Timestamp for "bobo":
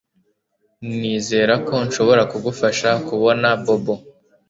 3.63-3.95